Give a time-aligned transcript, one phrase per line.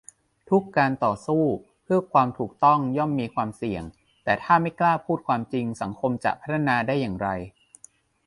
[0.49, 1.43] ทุกการต่อสู้
[1.83, 3.83] เพื่อความถูกต้องย่อมมีความเสี่ยง
[4.23, 7.29] แต่ถ้าไม่กล้าพูดความจริงสังคมจะพัฒนาได้อย่างไร?